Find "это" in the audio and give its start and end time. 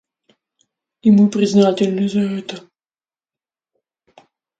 2.21-2.67